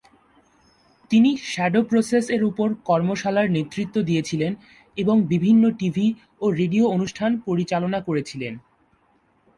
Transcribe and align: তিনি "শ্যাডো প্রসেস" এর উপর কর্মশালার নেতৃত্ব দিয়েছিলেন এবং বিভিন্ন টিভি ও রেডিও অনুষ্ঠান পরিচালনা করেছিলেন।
তিনি 1.11 1.31
"শ্যাডো 1.43 1.81
প্রসেস" 1.83 2.25
এর 2.29 2.41
উপর 2.43 2.67
কর্মশালার 2.85 3.47
নেতৃত্ব 3.49 3.95
দিয়েছিলেন 4.01 4.51
এবং 4.97 5.15
বিভিন্ন 5.33 5.63
টিভি 5.79 6.07
ও 6.41 6.45
রেডিও 6.51 6.85
অনুষ্ঠান 6.87 7.31
পরিচালনা 7.47 7.99
করেছিলেন। 8.07 8.53